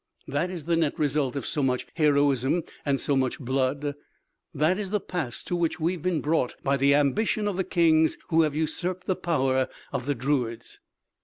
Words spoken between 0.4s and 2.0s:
is the net result of so much